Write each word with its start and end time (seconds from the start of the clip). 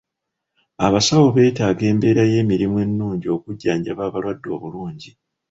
Abasawo 0.85 1.27
beetaaga 1.35 1.83
embeera 1.91 2.23
y'emirimu 2.31 2.77
ennungi 2.85 3.27
okujjanjaba 3.35 4.01
abalwadde 4.05 4.47
obulungi. 4.55 5.11